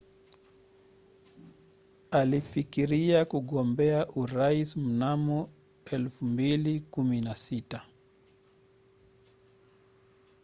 alifikiria 2.11 3.25
kugombea 3.25 4.07
urais 4.11 4.77
mnamo 4.77 5.49
2016 5.85 7.79